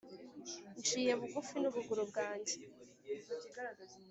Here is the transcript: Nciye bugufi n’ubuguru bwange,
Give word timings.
Nciye 0.79 1.13
bugufi 1.19 1.55
n’ubuguru 1.59 2.01
bwange, 2.09 2.55